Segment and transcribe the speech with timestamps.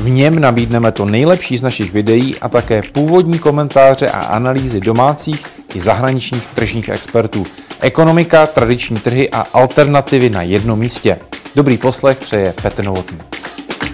[0.00, 5.46] V něm nabídneme to nejlepší z našich videí a také původní komentáře a analýzy domácích
[5.74, 7.46] i zahraničních tržních expertů.
[7.80, 11.18] Ekonomika, tradiční trhy a alternativy na jednom místě.
[11.56, 13.18] Dobrý poslech přeje Petr Novotný.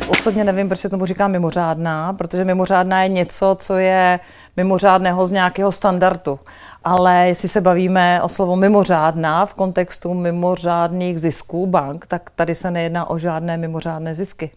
[0.08, 4.20] Osobně nevím, proč se tomu říká mimořádná, protože mimořádná je něco, co je
[4.56, 6.38] mimořádného z nějakého standardu.
[6.84, 12.70] Ale jestli se bavíme o slovo mimořádná v kontextu mimořádných zisků bank, tak tady se
[12.70, 14.50] nejedná o žádné mimořádné zisky.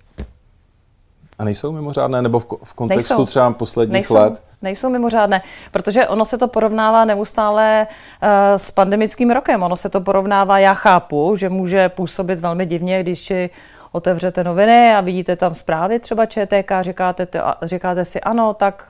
[1.40, 3.26] A nejsou mimořádné, nebo v, v kontextu nejsou.
[3.26, 4.44] třeba posledních nejsou, let?
[4.62, 9.64] Nejsou mimořádné, protože ono se to porovnává neustále uh, s pandemickým rokem.
[9.64, 13.50] Ono se to porovnává, já chápu, že může působit velmi divně, když si
[13.92, 17.28] otevřete noviny a vidíte tam zprávy třeba ČTK, říkáte,
[17.62, 18.86] říkáte si ano, tak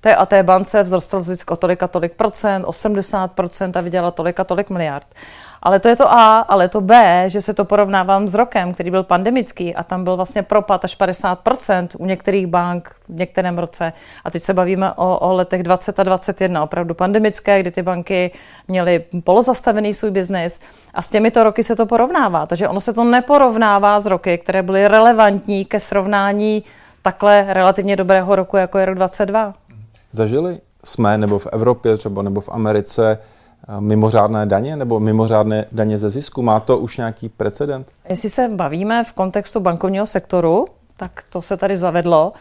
[0.00, 4.10] té a té bance vzrostl zisk o tolik a tolik procent, 80 procent a vydělala
[4.10, 5.06] tolik a tolik miliard.
[5.62, 8.90] Ale to je to A, ale to B, že se to porovnávám s rokem, který
[8.90, 13.92] byl pandemický a tam byl vlastně propad až 50% u některých bank v některém roce.
[14.24, 18.30] A teď se bavíme o, o letech 20 a 21, opravdu pandemické, kdy ty banky
[18.68, 20.60] měly polozastavený svůj biznis
[20.94, 22.46] a s těmito roky se to porovnává.
[22.46, 26.64] Takže ono se to neporovnává s roky, které byly relevantní ke srovnání
[27.02, 29.54] takhle relativně dobrého roku, jako je rok 22.
[30.10, 33.18] Zažili jsme, nebo v Evropě třeba, nebo v Americe,
[33.80, 36.42] mimořádné daně nebo mimořádné daně ze zisku?
[36.42, 37.88] Má to už nějaký precedent?
[38.08, 42.32] Jestli se bavíme v kontextu bankovního sektoru, tak to se tady zavedlo,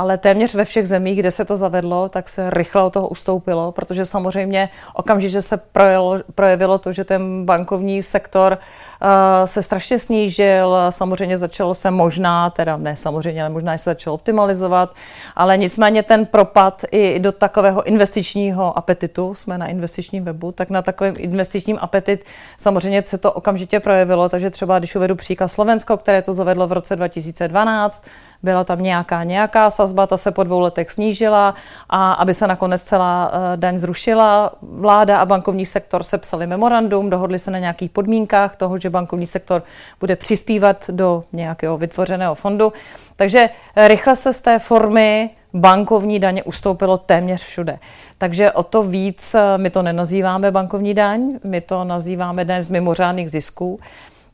[0.00, 3.72] ale téměř ve všech zemích, kde se to zavedlo, tak se rychle od toho ustoupilo,
[3.72, 9.08] protože samozřejmě okamžitě se projevilo, projevilo to, že ten bankovní sektor uh,
[9.44, 14.94] se strašně snížil, samozřejmě začalo se možná, teda ne samozřejmě, ale možná se začalo optimalizovat,
[15.36, 20.82] ale nicméně ten propad i do takového investičního apetitu, jsme na investičním webu, tak na
[20.82, 22.24] takovém investičním apetit
[22.58, 26.72] samozřejmě se to okamžitě projevilo, takže třeba když uvedu příklad Slovensko, které to zavedlo v
[26.72, 28.04] roce 2012,
[28.42, 31.54] byla tam nějaká nějaká sazba, ta se po dvou letech snížila
[31.88, 37.38] a aby se nakonec celá eh, daň zrušila, vláda a bankovní sektor sepsali memorandum, dohodli
[37.38, 39.62] se na nějakých podmínkách toho, že bankovní sektor
[40.00, 42.72] bude přispívat do nějakého vytvořeného fondu.
[43.16, 47.78] Takže eh, rychle se z té formy bankovní daně ustoupilo téměř všude.
[48.18, 52.68] Takže o to víc eh, my to nenazýváme bankovní daň, my to nazýváme daň z
[52.68, 53.78] mimořádných zisků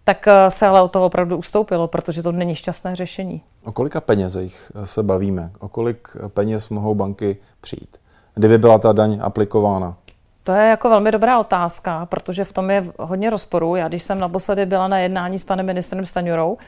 [0.07, 3.43] tak eh, se ale o toho opravdu ustoupilo, protože to není šťastné řešení.
[3.65, 5.51] O kolika penězích eh, se bavíme?
[5.59, 7.97] O kolik eh, peněz mohou banky přijít?
[8.35, 9.97] Kdyby byla ta daň aplikována?
[10.45, 13.77] To je jako velmi dobrá otázka, protože v tom je hodně rozporů.
[13.77, 16.59] Já když jsem naposledy byla na jednání s panem ministrem Staňurou,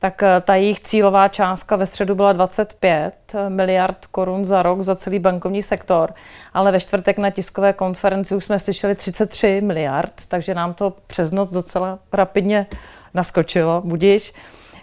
[0.00, 3.14] tak eh, ta jejich cílová částka ve středu byla 25
[3.48, 6.14] miliard korun za rok za celý bankovní sektor,
[6.54, 11.30] ale ve čtvrtek na tiskové konferenci už jsme slyšeli 33 miliard, takže nám to přes
[11.30, 12.66] noc docela rapidně
[13.14, 14.32] naskočilo, budíš.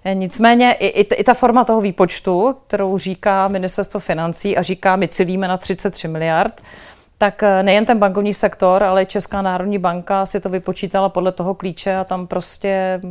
[0.03, 4.95] Eh, nicméně i, i, i ta forma toho výpočtu, kterou říká ministerstvo financí a říká,
[4.95, 6.61] my cílíme na 33 miliard,
[7.17, 11.53] tak eh, nejen ten bankovní sektor, ale Česká národní banka si to vypočítala podle toho
[11.53, 13.01] klíče a tam prostě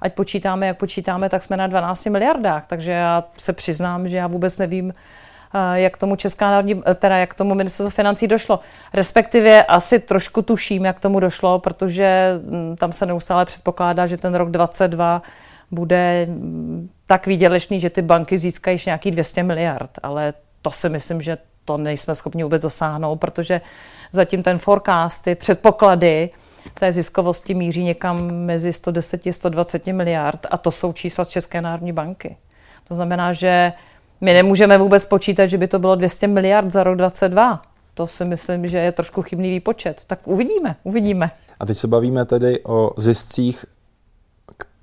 [0.00, 2.64] ať počítáme, jak počítáme, tak jsme na 12 miliardách.
[2.66, 7.16] Takže já se přiznám, že já vůbec nevím, eh, jak tomu Česká národní, eh, teda
[7.16, 8.60] jak tomu ministerstvo financí došlo.
[8.94, 14.34] Respektive asi trošku tuším, jak tomu došlo, protože hm, tam se neustále předpokládá, že ten
[14.34, 15.22] rok 22
[15.70, 21.22] bude hm, tak výdělečný, že ty banky získají nějaký 200 miliard, ale to si myslím,
[21.22, 23.60] že to nejsme schopni vůbec dosáhnout, protože
[24.12, 26.30] zatím ten forecast, ty předpoklady
[26.78, 31.60] té ziskovosti míří někam mezi 110 a 120 miliard a to jsou čísla z České
[31.60, 32.36] národní banky.
[32.88, 33.72] To znamená, že
[34.20, 37.62] my nemůžeme vůbec počítat, že by to bylo 200 miliard za rok 2022.
[37.94, 40.02] To si myslím, že je trošku chybný výpočet.
[40.06, 41.30] Tak uvidíme, uvidíme.
[41.60, 43.64] A teď se bavíme tedy o ziscích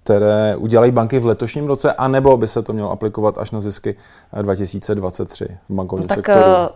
[0.10, 3.96] které udělají banky v letošním roce, anebo by se to mělo aplikovat až na zisky
[4.42, 6.42] 2023 v bankovním no, tak sektoru?
[6.42, 6.70] Eh,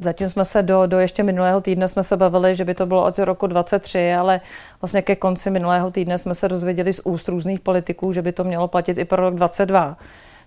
[0.00, 3.04] zatím jsme se do, do ještě minulého týdne jsme se bavili, že by to bylo
[3.04, 4.40] od roku 23, ale
[4.82, 8.44] vlastně ke konci minulého týdne jsme se dozvěděli z úst různých politiků, že by to
[8.44, 9.96] mělo platit i pro rok 22,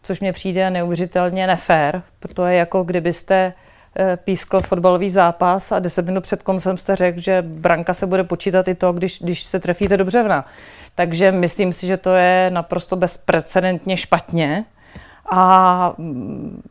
[0.03, 3.62] což mně přijde neuvěřitelně nefér, protože jako kdybyste eh,
[4.15, 8.67] pískl fotbalový zápas a deset minut před koncem jste řekl, že branka se bude počítat
[8.67, 10.45] i to, když, když se trefíte do břevna.
[10.95, 14.65] Takže myslím si, že to je naprosto bezprecedentně špatně.
[15.31, 16.61] A mm,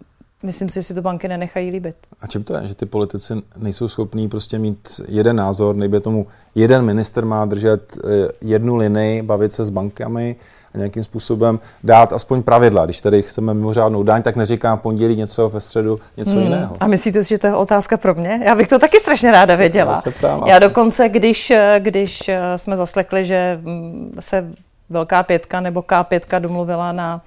[0.43, 1.97] myslím si, že si to banky nenechají líbit.
[2.21, 6.27] A čím to je, že ty politici nejsou schopní prostě mít jeden názor, nejde tomu
[6.55, 10.37] jeden minister má držet eh, jednu linii, bavit se s bankami
[10.75, 12.85] a nějakým způsobem dát aspoň pravidla.
[12.85, 16.43] Když tady chceme mimořádnou daň, tak neříkám v pondělí něco, ve středu něco hmm.
[16.43, 16.77] jiného.
[16.81, 18.41] A myslíte si, že to je otázka pro mě?
[18.45, 19.93] Já bych to taky strašně ráda věděla.
[19.93, 24.51] Já, se ptám, Já dokonce, když, když eh, jsme zaslekli, že mm, se
[24.91, 27.21] velká pětka nebo K5 domluvila na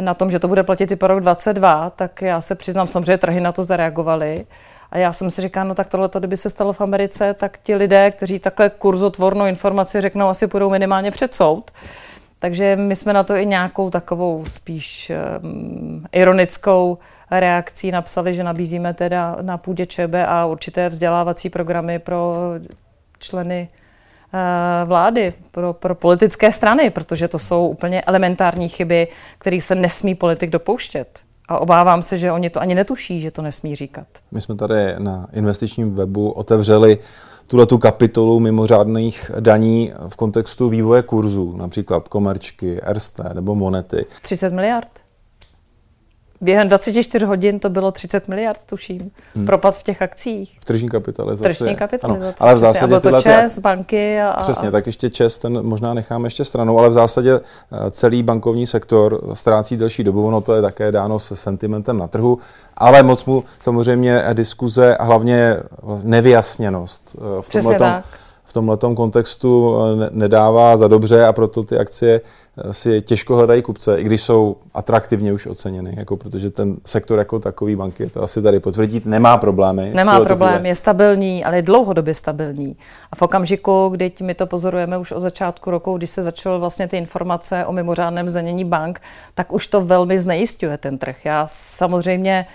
[0.00, 3.18] na tom, že to bude platit i po rok 22, tak já se přiznám, samozřejmě
[3.18, 4.46] trhy na to zareagovaly.
[4.90, 7.74] A já jsem si říkal, no tak tohle, kdyby se stalo v Americe, tak ti
[7.74, 11.70] lidé, kteří takhle kurzotvornou informaci řeknou, asi půjdou minimálně před soud.
[12.38, 15.12] Takže my jsme na to i nějakou takovou spíš
[15.42, 16.98] um, ironickou
[17.30, 22.34] reakcí napsali, že nabízíme teda na půdě ČB a určité vzdělávací programy pro
[23.18, 23.68] členy
[24.84, 29.08] vlády, pro, pro politické strany, protože to jsou úplně elementární chyby,
[29.38, 31.20] kterých se nesmí politik dopouštět.
[31.48, 34.06] A obávám se, že oni to ani netuší, že to nesmí říkat.
[34.32, 36.98] My jsme tady na investičním webu otevřeli
[37.46, 44.06] tuhle tu kapitolu mimořádných daní v kontextu vývoje kurzů, například komerčky, RST nebo monety.
[44.22, 44.88] 30 miliard?
[46.40, 49.10] Během 24 hodin to bylo 30 miliard, tuším.
[49.34, 49.46] Hmm.
[49.46, 50.58] Propad v těch akcích.
[50.60, 51.42] V tržní kapitalizaci.
[51.42, 52.24] Tržní kapitalizaci.
[52.40, 53.60] Ano, ale v zásadě a bylo to ČES, ty...
[53.60, 57.90] banky a, Přesně, tak ještě ČES, ten možná necháme ještě stranou, ale v zásadě eh,
[57.90, 62.38] celý bankovní sektor ztrácí delší dobu, ono to je také dáno se sentimentem na trhu,
[62.76, 65.56] ale moc mu samozřejmě diskuze a hlavně
[66.02, 68.02] nevyjasněnost eh, v tomhle
[68.48, 73.62] v tomto kontextu eh, nedává za dobře a proto ty akcie eh, si těžko hledají
[73.62, 78.22] kupce, i když jsou atraktivně už oceněny, jako protože ten sektor jako takový banky, to
[78.22, 79.90] asi tady potvrdit, nemá problémy.
[79.94, 82.76] Nemá problém, je stabilní, ale je dlouhodobě stabilní.
[83.12, 86.88] A v okamžiku, kdy my to pozorujeme už od začátku roku, když se začaly vlastně
[86.88, 89.00] ty informace o mimořádném zdanění bank,
[89.34, 91.24] tak už to velmi znejistuje ten trh.
[91.24, 92.46] Já samozřejmě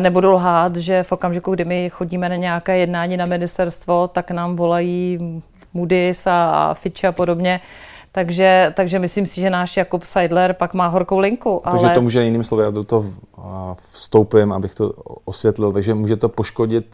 [0.00, 4.56] nebudu lhát, že v okamžiku, kdy my chodíme na nějaké jednání na ministerstvo, tak nám
[4.56, 5.18] volají
[5.74, 7.60] Moody's a Fitch a podobně.
[8.12, 11.60] Takže, takže myslím si, že náš Jakub Seidler pak má horkou linku.
[11.70, 11.94] Takže ale...
[11.94, 13.04] to může jiným slovy, já do toho
[13.92, 14.92] vstoupím, abych to
[15.24, 16.86] osvětlil, takže může to poškodit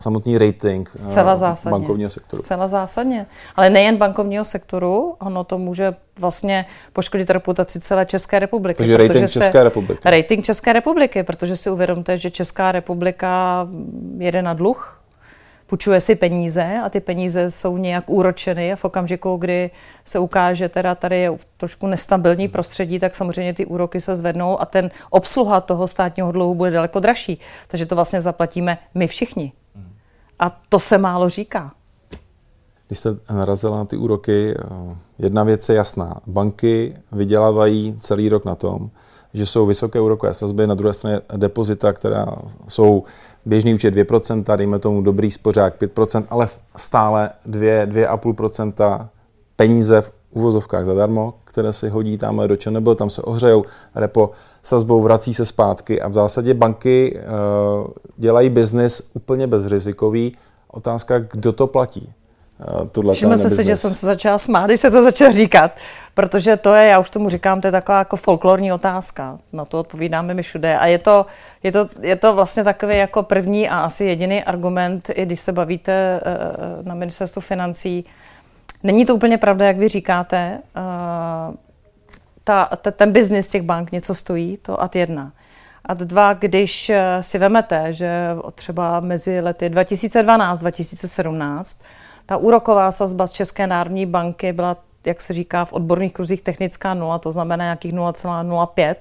[0.00, 1.78] samotný rating eh, Zcela zásadně.
[1.78, 2.42] bankovního sektoru.
[2.42, 3.26] Zcela zásadně.
[3.56, 8.78] Ale nejen bankovního sektoru, ono to může vlastně poškodit reputaci celé České republiky.
[8.78, 10.00] Takže rating České republiky.
[10.04, 13.68] Rating České republiky, protože si uvědomte, že Česká republika
[14.18, 14.98] jede na dluh,
[15.68, 19.70] půjčuje si peníze a ty peníze jsou nějak úročeny a v okamžiku, kdy
[20.04, 24.66] se ukáže, teda tady je trošku nestabilní prostředí, tak samozřejmě ty úroky se zvednou a
[24.66, 27.38] ten obsluha toho státního dluhu bude daleko dražší.
[27.68, 29.52] Takže to vlastně zaplatíme my všichni.
[30.38, 31.72] A to se málo říká.
[32.86, 36.20] Když jste narazila na ty úroky, eh, jedna věc je jasná.
[36.26, 38.90] Banky vydělávají celý rok na tom,
[39.34, 42.26] že jsou vysoké úrokové sazby, na druhé straně depozita, která
[42.68, 43.04] jsou
[43.46, 49.08] běžný účet 2%, dejme tomu dobrý spořák 5%, ale stále 2-2,5%
[49.56, 53.64] peníze v uvozovkách zadarmo, které si hodí tamhle do ČNB, tam se ohřejou,
[53.94, 54.30] repo
[54.62, 60.36] sazbou vrací se zpátky a v zásadě banky uh, dělají biznis úplně bezrizikový.
[60.70, 62.12] Otázka, kdo to platí?
[62.96, 65.72] Uh, Všiml jsem si, že jsem se začala smát, když se to začal říkat,
[66.14, 69.38] protože to je, já už tomu říkám, to je taková jako folklorní otázka.
[69.52, 70.78] Na to odpovídáme my všude.
[70.78, 71.26] A je to,
[71.62, 75.52] je to, je to vlastně takový jako první a asi jediný argument, i když se
[75.52, 78.04] bavíte uh, na ministerstvu financí,
[78.82, 80.58] Není to úplně pravda, jak vy říkáte.
[80.76, 81.54] Uh,
[82.44, 85.32] ta, ta, ten biznis těch bank něco stojí, to ad jedna.
[85.84, 91.82] A dva, když eh, si vemete, že třeba mezi lety 2012-2017
[92.26, 96.94] ta úroková sazba z České národní banky byla, jak se říká v odborných kruzích, technická
[96.94, 98.94] nula, to znamená nějakých 0,05.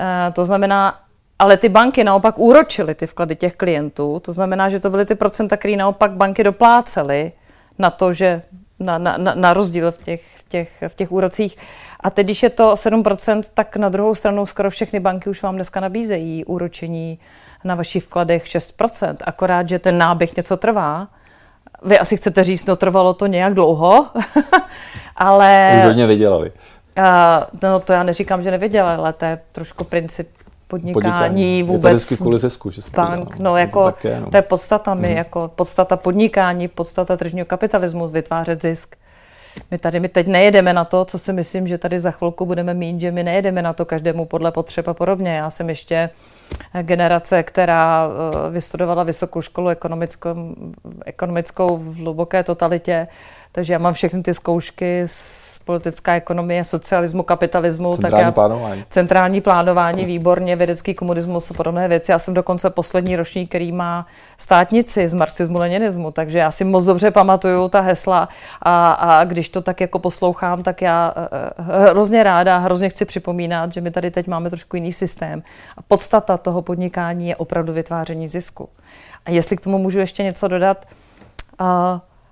[0.00, 1.00] Eh, to znamená,
[1.38, 5.14] ale ty banky naopak úročily ty vklady těch klientů, to znamená, že to byly ty
[5.14, 7.32] procenta, které naopak banky doplácely
[7.78, 8.42] na to, že
[8.80, 11.56] na, na, na rozdíl v těch, v, těch, v těch úrocích.
[12.00, 15.54] A teď, když je to 7%, tak na druhou stranu skoro všechny banky už vám
[15.54, 17.18] dneska nabízejí úročení
[17.64, 21.08] na vašich vkladech 6%, akorát, že ten náběh něco trvá.
[21.84, 24.06] Vy asi chcete říct, no trvalo to nějak dlouho,
[25.16, 25.74] ale...
[25.78, 26.52] Už hodně vydělali.
[26.98, 30.28] Uh, no to já neříkám, že nevydělali, ale to je trošku princip
[30.68, 31.62] podnikání, podnikání.
[31.62, 32.10] vůbec.
[32.10, 34.30] Je kvůli zisku, že bank, no, jako, to, také, no.
[34.30, 35.16] to je podstata my, mm.
[35.16, 38.96] jako podstata podnikání, podstata tržního kapitalismu, vytvářet zisk.
[39.70, 42.74] My tady my teď nejedeme na to, co si myslím, že tady za chvilku budeme
[42.74, 45.36] mít, že my nejedeme na to každému podle potřeb a podobně.
[45.36, 46.10] Já jsem ještě
[46.82, 48.08] generace, která
[48.50, 50.54] vystudovala vysokou školu ekonomickou,
[51.04, 53.06] ekonomickou v hluboké totalitě,
[53.54, 57.92] takže já mám všechny ty zkoušky z politická ekonomie, socialismu, kapitalismu.
[57.92, 58.84] Centrální tak já, plánování.
[58.88, 62.12] Centrální plánování, výborně, vědecký komunismus a podobné věci.
[62.12, 64.06] Já jsem dokonce poslední ročník, který má
[64.38, 68.28] státnici z marxismu, leninismu, takže já si moc dobře pamatuju ta hesla
[68.62, 73.04] a, a když to tak jako poslouchám, tak já eh, eh, hrozně ráda, hrozně chci
[73.04, 75.42] připomínat, že my tady teď máme trošku jiný systém.
[75.76, 78.68] A podstata toho podnikání je opravdu vytváření zisku.
[79.26, 80.86] A jestli k tomu můžu ještě něco dodat,
[81.60, 81.66] uh,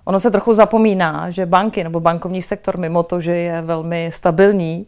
[0.04, 4.86] Ono se trochu zapomíná, že banky nebo bankovní sektor, mimo to, že je velmi stabilní,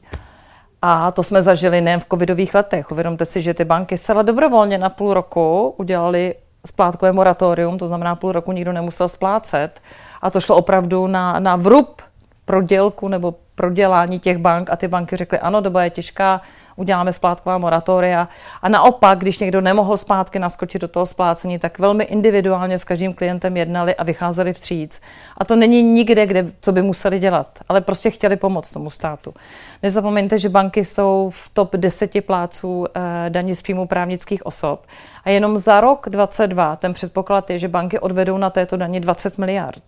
[0.87, 2.91] a to jsme zažili nejen v covidových letech.
[2.91, 6.35] Uvědomte si, že ty banky zcela dobrovolně na půl roku udělali
[6.67, 9.81] splátkové moratorium, to znamená půl roku nikdo nemusel splácet.
[10.23, 12.03] A to šlo opravdu na, na vrub
[12.45, 16.41] prodělku nebo prodělání těch bank a ty banky řekly, ano, doba je těžká,
[16.77, 18.29] uděláme splátková moratoria.
[18.63, 23.13] A naopak, když někdo nemohl zpátky naskočit do toho splácení, tak velmi individuálně s každým
[23.13, 25.01] klientem jednali a vycházeli vstříc.
[25.39, 29.35] A to není nikde, kde, co by museli dělat, ale prostě chtěli pomoct tomu státu.
[29.83, 34.87] Nezapomeňte, že banky jsou v top 10 pláců eh, daní z příjmu právnických osob.
[35.25, 39.39] A jenom za rok 2022 ten předpoklad je, že banky odvedou na této daně 20
[39.39, 39.83] miliard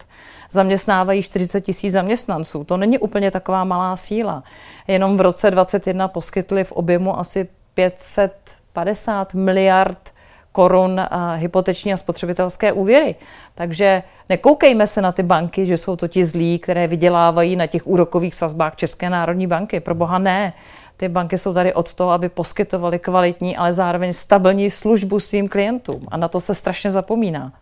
[0.51, 2.65] zaměstnávají 40 tisíc zaměstnanců.
[2.65, 4.43] To není úplně taková malá síla.
[4.89, 10.13] Jenom v roce 2021 poskytli v objemu asi 550 miliard
[10.53, 11.01] korun
[11.35, 13.15] hypoteční a spotřebitelské úvěry.
[13.55, 17.87] Takže nekoukejme se na ty banky, že jsou to ti zlí, které vydělávají na těch
[17.87, 19.81] úrokových sazbách České národní banky.
[19.81, 20.53] Pro boha ne.
[20.97, 26.07] Ty banky jsou tady od toho, aby poskytovaly kvalitní, ale zároveň stabilní službu svým klientům.
[26.09, 27.53] A na to se strašně zapomíná.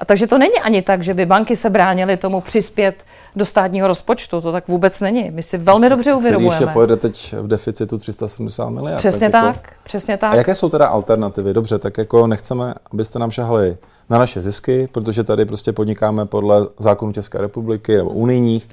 [0.00, 3.04] A takže to není ani tak, že by banky se bránily tomu přispět
[3.36, 4.40] do státního rozpočtu.
[4.40, 5.30] To tak vůbec není.
[5.30, 6.54] My si velmi dobře uvědomujeme.
[6.54, 8.98] Který ještě pojede teď v deficitu 370 miliard.
[8.98, 9.80] Přesně tak, tak jako...
[9.84, 10.32] přesně tak.
[10.32, 11.52] A jaké jsou teda alternativy?
[11.52, 13.78] Dobře, tak jako nechceme, abyste nám šahali
[14.10, 18.68] na naše zisky, protože tady prostě podnikáme podle zákonu České republiky nebo unijních,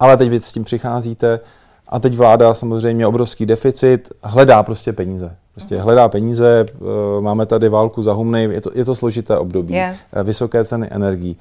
[0.00, 1.40] ale teď vy s tím přicházíte
[1.88, 5.36] a teď vláda samozřejmě obrovský deficit, hledá prostě peníze.
[5.56, 9.74] Prostě hledá peníze, eh, máme tady válku za humny, je to, je to složité období,
[9.74, 9.96] yeah.
[10.22, 11.36] vysoké ceny energií.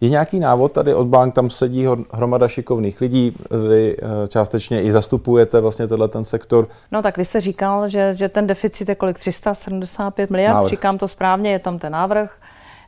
[0.00, 3.36] Je nějaký návod tady od bank, tam sedí hromada šikovných lidí,
[3.68, 6.68] vy eh, částečně i zastupujete vlastně tenhle ten sektor.
[6.92, 9.18] No tak vy jste říkal, že, že ten deficit je kolik?
[9.18, 10.70] 375 miliard, návrh.
[10.70, 12.30] říkám to správně, je tam ten návrh.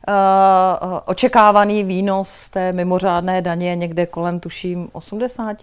[0.07, 5.57] Uh, očekávaný výnos té mimořádné daně je někde kolem, tuším, 80,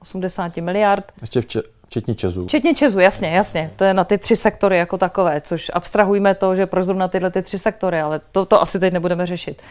[0.00, 1.04] 80 miliard.
[1.20, 1.62] Ještě vče,
[1.94, 2.44] včetně Česu.
[2.44, 3.70] Včetně Česu, jasně, jasně.
[3.76, 7.30] To je na ty tři sektory jako takové, což abstrahujme to, že proč zrovna tyhle
[7.30, 9.62] ty tři sektory, ale to, to asi teď nebudeme řešit.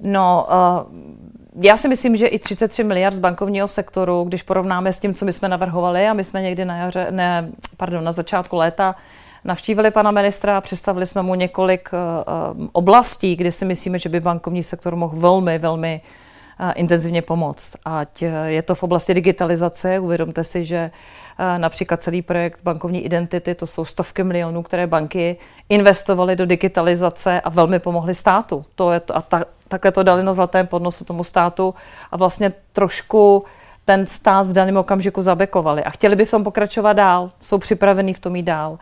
[0.00, 4.98] No, uh, já si myslím, že i 33 miliard z bankovního sektoru, když porovnáme s
[4.98, 8.56] tím, co my jsme navrhovali, a my jsme někdy na, jaře, ne, pardon, na začátku
[8.56, 8.94] léta
[9.44, 14.20] navštívili pana ministra a představili jsme mu několik uh, oblastí, kde si myslíme, že by
[14.20, 16.25] bankovní sektor mohl velmi, velmi uh,
[16.74, 17.76] intenzivně pomoct.
[17.84, 20.90] Ať je to v oblasti digitalizace, uvědomte si, že
[21.58, 25.36] například celý projekt bankovní identity, to jsou stovky milionů, které banky
[25.68, 28.64] investovaly do digitalizace a velmi pomohly státu.
[28.74, 31.74] To je to, a ta, takhle to dali na zlatém podnosu tomu státu
[32.12, 33.44] a vlastně trošku
[33.84, 38.14] ten stát v daném okamžiku zabekovali a chtěli by v tom pokračovat dál, jsou připravení
[38.14, 38.78] v tom jít dál.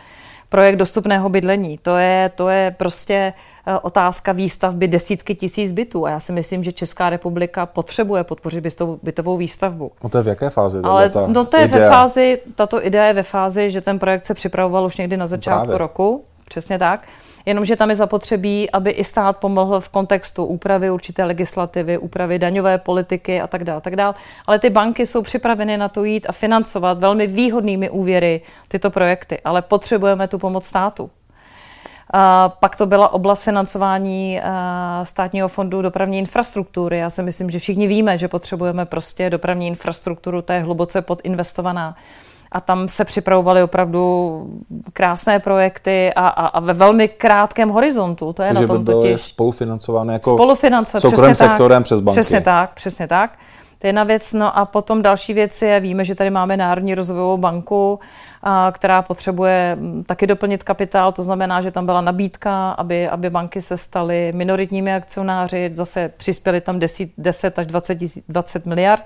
[0.55, 3.33] Projekt dostupného bydlení, to je, to je prostě
[3.67, 8.65] eh, otázka výstavby desítky tisíc bytů a já si myslím, že Česká republika potřebuje podpořit
[9.03, 9.93] bytovou výstavbu.
[10.05, 10.79] No to je v jaké fázi?
[10.83, 11.81] Ale no to je idea?
[11.81, 15.27] ve fázi, tato idea je ve fázi, že ten projekt se připravoval už někdy na
[15.27, 15.79] začátku Právě.
[15.79, 17.01] roku, přesně tak
[17.47, 22.79] jenomže tam je zapotřebí, aby i stát pomohl v kontextu úpravy určité legislativy, úpravy daňové
[22.79, 23.81] politiky a tak dále.
[23.81, 24.15] Tak dále.
[24.47, 29.41] Ale ty banky jsou připraveny na to jít a financovat velmi výhodnými úvěry tyto projekty,
[29.45, 31.11] ale potřebujeme tu pomoc státu.
[32.11, 34.41] A pak to byla oblast financování
[35.03, 36.99] státního fondu dopravní infrastruktury.
[36.99, 41.97] Já si myslím, že všichni víme, že potřebujeme prostě dopravní infrastrukturu, ta je hluboce podinvestovaná
[42.55, 44.47] a tam se připravovaly opravdu
[44.93, 48.33] krásné projekty a, a, a ve velmi krátkém horizontu.
[48.33, 49.23] To je Takže na tom by byly totiž.
[49.23, 52.21] spolufinancované jako Spolufinancovat, soukromým sektorem tak, přes banky.
[52.21, 53.31] Přesně tak, přesně tak.
[53.79, 54.33] To je jedna věc.
[54.33, 58.01] No a potom další věc je, víme, že tady máme Národní rozvojovou banku,
[58.43, 63.63] a, která potřebuje taky doplnit kapitál, to znamená, že tam byla nabídka, aby, aby banky
[63.63, 69.03] se staly minoritními akcionáři, zase přispěli tam 10, 10 až 20, 20 miliard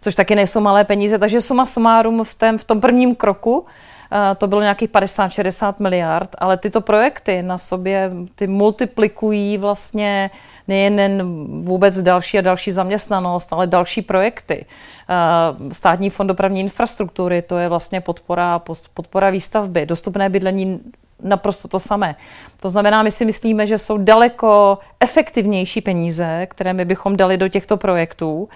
[0.00, 1.18] což taky nejsou malé peníze.
[1.18, 3.66] Takže suma sumárum v, tém, v tom prvním kroku
[4.12, 10.30] eh, to bylo nějakých 50-60 miliard, ale tyto projekty na sobě ty multiplikují vlastně
[10.68, 11.22] nejen
[11.64, 14.66] vůbec další a další zaměstnanost, ale další projekty.
[15.08, 18.62] Eh, Státní fond dopravní infrastruktury, to je vlastně podpora,
[18.94, 19.86] podpora výstavby.
[19.86, 20.80] Dostupné bydlení
[21.22, 22.16] naprosto to samé.
[22.60, 27.48] To znamená, my si myslíme, že jsou daleko efektivnější peníze, které my bychom dali do
[27.48, 28.48] těchto projektů,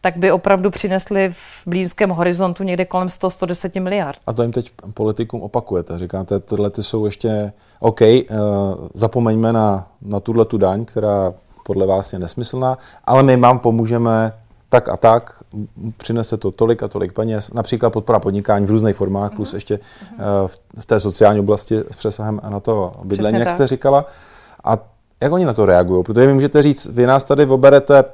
[0.00, 4.18] tak by opravdu přinesli v blízkém horizontu někde kolem 100-110 miliard.
[4.26, 5.98] A to jim teď politikům opakujete.
[5.98, 8.16] Říkáte, tyhle ty jsou ještě OK, uh,
[8.94, 14.32] zapomeňme na, na tuhle tu daň, která podle vás je nesmyslná, ale my vám pomůžeme
[14.68, 15.42] tak a tak,
[15.96, 19.56] přinese to tolik a tolik peněz, například podpora podnikání v různých formách, plus mhm.
[19.56, 23.54] ještě uh, v té sociální oblasti s přesahem na to bydlení, Přesně jak tak.
[23.54, 24.06] jste říkala.
[24.64, 24.78] A
[25.20, 26.04] jak oni na to reagují?
[26.04, 28.04] Protože vy můžete říct, vy nás tady oberete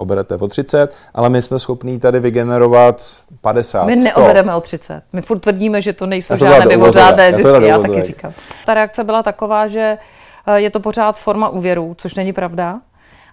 [0.00, 3.02] oberete o 30, ale my jsme schopní tady vygenerovat
[3.40, 5.02] 50, My neobereme o 30.
[5.12, 8.32] My furt tvrdíme, že to nejsou žádné mimořádné zisky, já taky říkám.
[8.66, 9.98] Ta reakce byla taková, že
[10.46, 12.80] eh, je to pořád forma úvěru, což není pravda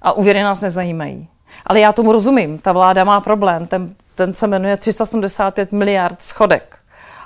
[0.01, 1.27] a úvěry nás nezajímají.
[1.65, 6.77] Ale já tomu rozumím, ta vláda má problém, ten, ten se jmenuje 375 miliard schodek.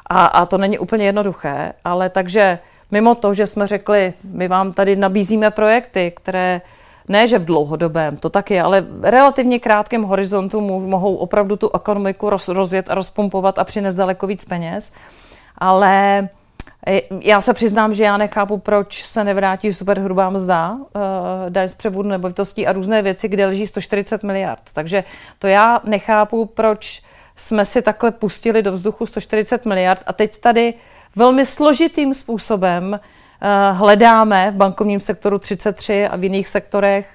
[0.09, 2.59] A, a to není úplně jednoduché, ale takže
[2.91, 6.61] mimo to, že jsme řekli, my vám tady nabízíme projekty, které
[7.07, 12.29] ne, že v dlouhodobém, to taky, ale v relativně krátkém horizontu mohou opravdu tu ekonomiku
[12.29, 14.91] roz, rozjet a rozpumpovat a přinést daleko víc peněz.
[15.57, 16.29] Ale
[16.87, 20.81] eh, já se přiznám, že já nechápu, proč se nevrátí superhrubá mzda, uh,
[21.49, 24.61] daň z převodu nemovitostí a různé věci, kde leží 140 miliard.
[24.73, 25.03] Takže
[25.39, 27.01] to já nechápu, proč
[27.35, 30.73] jsme si takhle pustili do vzduchu 140 miliard a teď tady
[31.15, 32.99] velmi složitým způsobem Eh,
[33.71, 37.07] hledáme v bankovním sektoru 33 a v jiných sektorech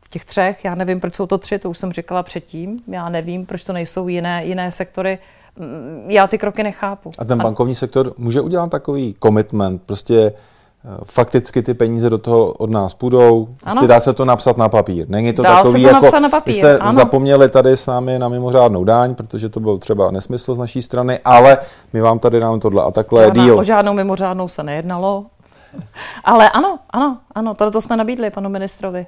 [0.00, 3.08] v těch třech, já nevím, proč jsou to tři, to už jsem říkala předtím, já
[3.08, 5.18] nevím, proč to nejsou jiné, jiné sektory,
[5.56, 7.10] mm, já ty kroky nechápu.
[7.18, 12.52] A ten bankovní sektor může udělat takový commitment, prostě eh, fakticky ty peníze do toho
[12.52, 15.08] od nás půjdou, prostě dá se to napsat na papír.
[15.08, 16.92] Není to dá takový se to jako, na papír, jste ano.
[16.92, 21.18] zapomněli tady s námi na mimořádnou daň, protože to byl třeba nesmysl z naší strany,
[21.24, 21.58] ale
[21.92, 23.58] my vám tady dáme tohle a takhle Žádná, díl.
[23.58, 25.26] O žádnou mimořádnou se nejednalo,
[26.24, 29.06] ale ano, ano, ano, tohle jsme nabídli panu ministrovi.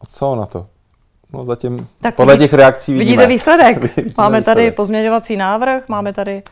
[0.00, 0.66] A co na to?
[1.32, 3.04] No zatím tak podle vidí, těch reakcí vidíme.
[3.04, 3.76] Vidíte výsledek.
[4.18, 4.44] máme výsledek.
[4.44, 6.42] tady pozměňovací návrh, máme tady...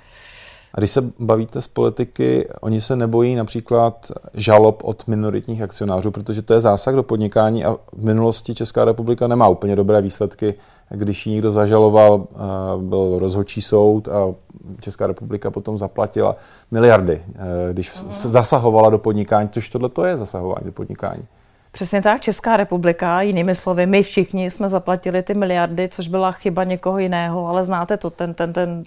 [0.75, 6.43] A když se bavíte s politiky, oni se nebojí například žalob od minoritních akcionářů, protože
[6.43, 10.55] to je zásah do podnikání a v minulosti Česká republika nemá úplně dobré výsledky.
[10.91, 12.37] Když ji někdo zažaloval, eh,
[12.83, 14.35] byl rozhodčí soud a
[14.81, 16.37] Česká republika potom zaplatila
[16.71, 21.25] miliardy, eh, když zasahovala do podnikání, což tohle to je zasahování do podnikání.
[21.73, 26.65] Přesně tak, Česká republika, jinými slovy, my všichni jsme zaplatili ty miliardy, což byla chyba
[26.65, 28.85] někoho jiného, ale znáte to, ten, ten, ten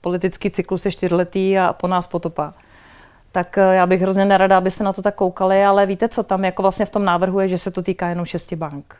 [0.00, 2.54] politický cyklus je čtyřletý a po nás potopa.
[3.32, 6.44] Tak eh, já bych hrozně nerada, abyste na to tak koukali, ale víte, co tam
[6.44, 8.96] jako vlastně v tom návrhu je, že se to týká jenom šesti bank.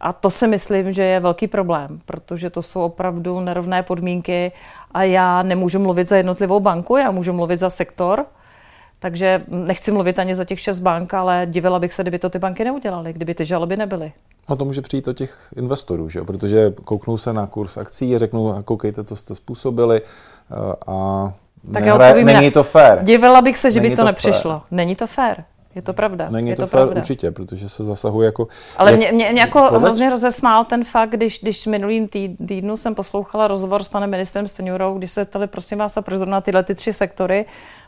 [0.00, 4.52] A to si myslím, že je velký problém, protože to jsou opravdu nerovné podmínky
[4.92, 8.26] a já nemůžu mluvit za jednotlivou banku, já můžu mluvit za sektor,
[8.98, 12.38] takže nechci mluvit ani za těch šest bank, ale divila bych se, kdyby to ty
[12.38, 14.12] banky neudělaly, kdyby ty žaloby nebyly.
[14.48, 16.22] No to může přijít od těch investorů, že?
[16.22, 21.32] protože kouknou se na kurz akcí a řeknou, koukejte, co jste způsobili eh, a
[21.72, 22.98] tak nehraje, není to fér.
[23.02, 24.52] Divila bych se, že není by to, to nepřišlo.
[24.58, 24.62] Fér.
[24.70, 25.44] Není to fér.
[25.78, 26.30] Je to pravda.
[26.30, 27.00] Není je to, to fér pravda.
[27.00, 28.48] určitě, protože se zasahuje jako...
[28.76, 29.82] Ale mě, mě, mě jako podleč...
[29.82, 34.98] hrozně rozesmál ten fakt, když, když minulým týdnu jsem poslouchala rozhovor s panem ministrem Stenjurou,
[34.98, 37.44] když se ptali, prosím vás, a proč na tyhle ty tři sektory,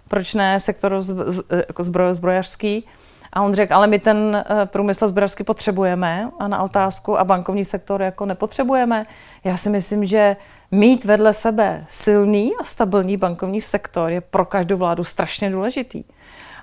[0.08, 2.84] proč ne sektor z, z, jako zbroj, zbrojařský,
[3.32, 7.64] a on řekl, ale my ten eh, průmysl zbrojařský potřebujeme a na otázku a bankovní
[7.64, 9.06] sektor jako nepotřebujeme.
[9.44, 10.36] Já si myslím, že
[10.70, 16.04] mít vedle sebe silný a stabilní bankovní sektor je pro každou vládu strašně důležitý.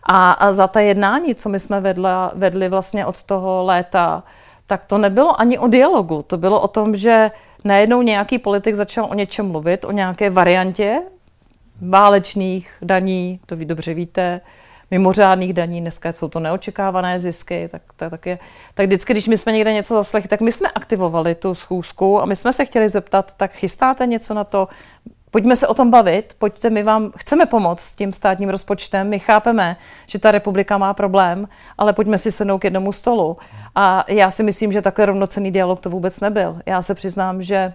[0.08, 4.24] A, a za ta jednání, co my jsme vedla, vedli vlastně od toho léta,
[4.68, 6.24] tak to nebylo ani o dialogu.
[6.28, 7.32] To bylo o tom, že
[7.64, 11.02] najednou nějaký politik začal o něčem mluvit, o nějaké variantě
[11.82, 14.42] válečných daní, to vy dobře víte,
[14.92, 18.40] mimořádných daní, dneska jsou to neočekávané zisky, tak, tak, tak, je,
[18.74, 22.26] tak vždycky, když my jsme někde něco zaslechli, tak my jsme aktivovali tu schůzku a
[22.26, 24.68] my jsme se chtěli zeptat, tak chystáte něco na to,
[25.38, 29.20] Pojďme se o tom bavit, pojďte, my vám chceme pomoct s tím státním rozpočtem, my
[29.20, 31.48] chápeme, že ta republika má problém,
[31.78, 33.38] ale pojďme si sednout k jednomu stolu.
[33.76, 36.60] A já si myslím, že takhle rovnocený dialog to vůbec nebyl.
[36.66, 37.74] Já se přiznám, že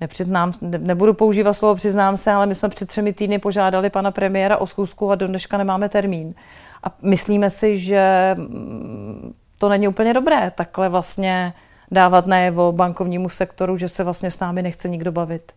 [0.00, 4.10] nepřiznám, ne, nebudu používat slovo přiznám se, ale my jsme před třemi týdny požádali pana
[4.10, 6.34] premiéra o schůzku a do dneška nemáme termín.
[6.82, 11.52] A myslíme si, že mm, to není úplně dobré takhle vlastně
[11.90, 15.52] dávat najevo bankovnímu sektoru, že se vlastně s námi nechce nikdo bavit.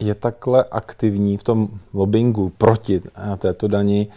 [0.00, 3.02] Je takhle aktivní v tom lobbingu proti
[3.38, 4.08] této dani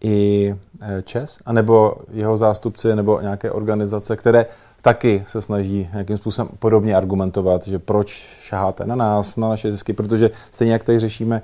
[0.00, 4.46] i eh, ČES, anebo jeho zástupci, nebo nějaké organizace, které
[4.82, 9.92] taky se snaží nějakým způsobem podobně argumentovat, že proč šaháte na nás, na naše zisky,
[9.92, 11.42] protože stejně jak tady řešíme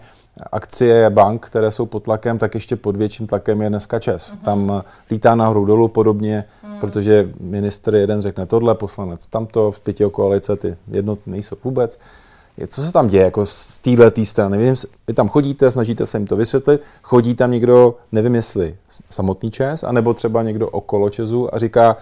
[0.52, 4.34] akcie bank, které jsou pod tlakem, tak ještě pod větším tlakem je dneska ČES.
[4.34, 4.44] Uh-huh.
[4.44, 6.80] Tam lítá nahoru dolů podobně, uh-huh.
[6.80, 11.94] protože minister jeden řekne tohle, poslanec tamto, v pěti koalice ty jednotné nejsou vůbec.
[11.94, 11.98] Je,
[12.68, 14.58] co se tam děje jako z téhle strany?
[14.58, 14.74] Vy,
[15.06, 18.76] vy tam chodíte, snažíte se jim to vysvětlit, chodí tam někdo, nevím jestli
[19.10, 21.96] samotný ČES, anebo třeba někdo okolo ČESu a říká,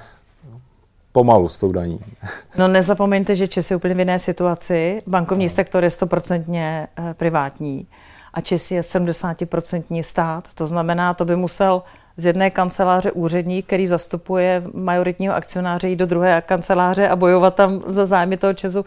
[1.12, 2.00] pomalu s tou daní.
[2.58, 5.02] No nezapomeňte, že Čes je úplně v jiné situaci.
[5.06, 5.50] Bankovní no.
[5.50, 7.86] sektor je stoprocentně eh, privátní
[8.34, 10.54] a Čes je 70% stát.
[10.54, 11.82] To znamená, to by musel
[12.16, 17.82] z jedné kanceláře úředník, který zastupuje majoritního akcionáře, jít do druhé kanceláře a bojovat tam
[17.86, 18.84] za zájmy toho Česu.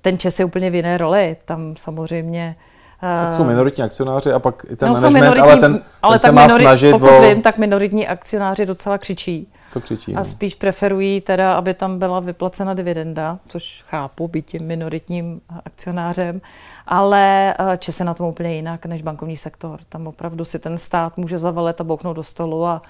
[0.00, 1.36] Ten Čes je úplně v jiné roli.
[1.44, 2.56] Tam samozřejmě
[3.00, 6.32] tak jsou minoritní akcionáři a pak i ten no, management, ale ten, ale ten se
[6.32, 7.20] má minori, snažit pokud o...
[7.20, 9.48] vím, tak minoritní akcionáři docela křičí.
[9.72, 10.14] To křičí.
[10.14, 10.24] A no.
[10.24, 16.40] spíš preferují teda, aby tam byla vyplacena dividenda, což chápu, být tím minoritním akcionářem,
[16.86, 19.80] ale eh, Čes je na tom úplně jinak než bankovní sektor.
[19.88, 22.82] Tam opravdu si ten stát může zavalet a bouknout do stolu a,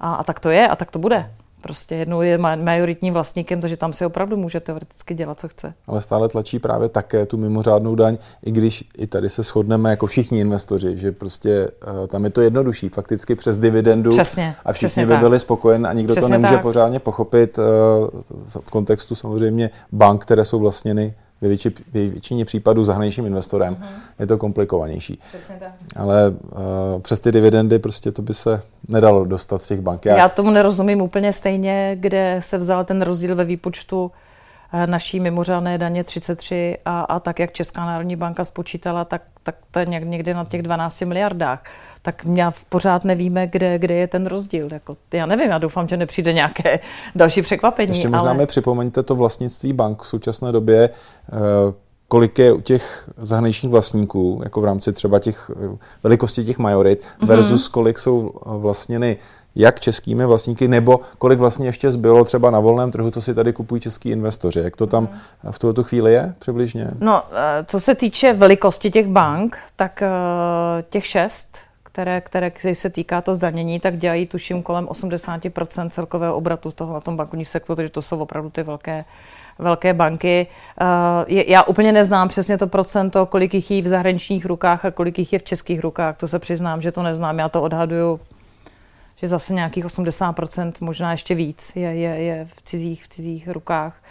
[0.00, 1.30] a, a tak to je a tak to bude.
[1.64, 5.74] Prostě jednou je majoritním vlastníkem, takže tam si opravdu může teoreticky dělat, co chce.
[5.86, 10.06] Ale stále tlačí právě také tu mimořádnou daň, i když i tady se shodneme jako
[10.06, 11.68] všichni investoři, že prostě
[12.00, 15.84] uh, tam je to jednodušší, fakticky přes dividendu přesně, a všichni přesně by byli spokojeni
[15.84, 16.62] a nikdo přesně to nemůže tak.
[16.62, 17.64] pořádně pochopit uh,
[18.60, 24.20] v kontextu samozřejmě bank, které jsou vlastněny ve větši, většině případů zahraničním investorem, mm-hmm.
[24.20, 25.18] je to komplikovanější.
[25.28, 25.72] Přesně tak.
[25.96, 30.04] Ale uh, přes ty dividendy prostě to by se nedalo dostat z těch bank.
[30.04, 34.10] Já, Já tomu nerozumím úplně stejně, kde se vzal ten rozdíl ve výpočtu
[34.86, 39.78] naší mimořádné daně 33 a, a tak, jak Česká národní banka spočítala, tak, tak to
[39.78, 41.62] je někdy na těch 12 miliardách.
[42.02, 44.68] Tak mě pořád nevíme, kde, kde je ten rozdíl.
[44.72, 46.80] Jako, já nevím, já doufám, že nepřijde nějaké
[47.14, 47.88] další překvapení.
[47.88, 48.38] Ještě možná ale...
[48.38, 51.34] mi připomeňte to vlastnictví bank v současné době, eh,
[52.08, 57.02] kolik je u těch zahraničních vlastníků, jako v rámci třeba těch eh, velikosti těch majorit,
[57.02, 57.26] mm-hmm.
[57.26, 59.16] versus kolik jsou eh, vlastněny
[59.56, 63.52] jak českými vlastníky, nebo kolik vlastně ještě zbylo třeba na volném trhu, co si tady
[63.52, 64.60] kupují český investoři.
[64.60, 65.08] Jak to tam
[65.44, 65.52] mm.
[65.52, 66.90] v tuto chvíli je přibližně?
[67.00, 67.22] No,
[67.66, 70.02] co se týče velikosti těch bank, tak
[70.90, 76.70] těch šest, které, které se týká to zdanění, tak dělají tuším kolem 80% celkového obratu
[76.70, 79.04] toho na tom bankovní sektoru, takže to jsou opravdu ty velké
[79.58, 80.46] velké banky.
[80.80, 85.18] Eh, já úplně neznám přesně to procento, kolik jich je v zahraničních rukách a kolik
[85.18, 86.16] jich je v českých rukách.
[86.16, 87.38] To se přiznám, že to neznám.
[87.38, 88.20] Já to odhaduju,
[89.24, 94.02] že zase nějakých 80%, možná ještě víc, je, je, je v, cizích, v cizích rukách.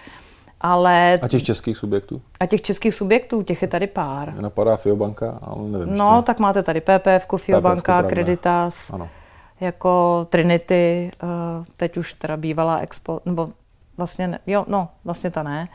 [0.61, 1.19] Ale...
[1.21, 2.21] A těch českých subjektů?
[2.39, 4.33] A těch českých subjektů, těch je tady pár.
[4.41, 5.97] Napadá Fiobanka, ale nevím.
[5.97, 6.25] No, ještě.
[6.25, 9.09] tak máte tady PPF, Fiobanka, Creditas, ano.
[9.59, 11.27] jako Trinity, eh,
[11.77, 13.49] teď už teda bývalá Expo, nebo
[13.97, 15.69] vlastně ne, jo, no, vlastně ta ne.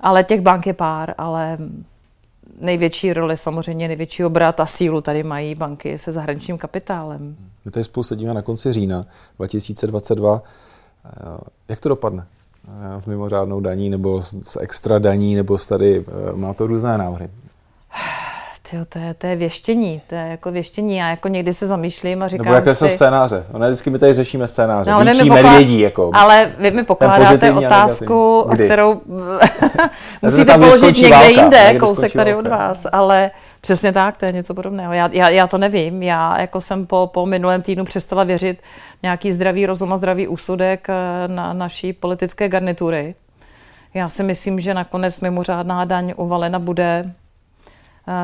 [0.00, 1.58] Ale těch bank je pár, ale
[2.60, 7.36] největší roli samozřejmě, největší obrat a sílu tady mají banky se zahraničním kapitálem.
[7.64, 9.06] My tady spolu sedíme na konci října
[9.36, 10.42] 2022.
[11.06, 11.10] Eh,
[11.68, 12.26] jak to dopadne?
[12.68, 16.98] Eh, s mimořádnou daní nebo s extra daní, nebo s tady eh, má to různé
[16.98, 17.28] návrhy?
[18.70, 20.96] Tyjo, to, je, to je věštění, to je jako věštění.
[20.96, 22.78] Já jako někdy se zamýšlím a říkám Nebo jaké si...
[22.78, 23.46] jsou scénáře?
[23.52, 24.90] Ono vždycky my tady řešíme scénáře.
[24.90, 25.42] No, Líčí poklad...
[25.42, 25.80] medvědí.
[25.80, 26.10] Jako.
[26.14, 29.00] Ale vy mi pokládáte otázku, kterou
[30.22, 32.48] musíte položit někde válka, jinde, kousek tady válka.
[32.48, 32.86] od vás.
[32.92, 34.92] Ale přesně tak, to je něco podobného.
[34.92, 36.02] Já, já, já to nevím.
[36.02, 38.58] Já jako jsem po, po minulém týdnu přestala věřit
[39.02, 43.14] nějaký zdravý rozum a zdravý úsudek eh, na naší politické garnitury.
[43.94, 47.12] Já si myslím, že nakonec mimořádná daň uvalena bude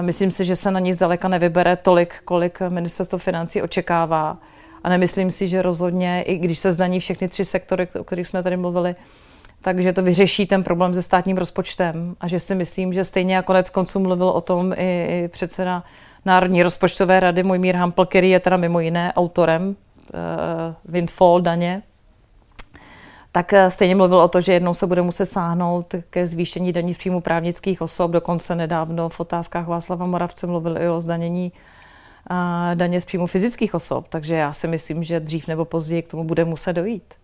[0.01, 4.39] Myslím si, že se na ní zdaleka nevybere tolik, kolik ministerstvo financí očekává.
[4.85, 8.43] A nemyslím si, že rozhodně, i když se zdaní všechny tři sektory, o kterých jsme
[8.43, 8.95] tady mluvili,
[9.63, 12.17] takže to vyřeší ten problém se státním rozpočtem.
[12.21, 15.83] A že si myslím, že stejně jako konec konců mluvil o tom i, i předseda
[16.25, 19.75] Národní rozpočtové rady, můj Mír Hampl, který je teda mimo jiné autorem uh,
[20.85, 21.83] windfall daně,
[23.33, 26.95] tak eh, stejně mluvil o to, že jednou se bude muset sáhnout ke zvýšení daní
[26.95, 28.11] v příjmu právnických osob.
[28.11, 31.53] Dokonce nedávno v otázkách Václava Moravce mluvil i o zdanění
[32.31, 34.09] eh, daně z příjmu fyzických osob.
[34.09, 37.22] Takže já si myslím, že dřív nebo později k tomu bude muset dojít.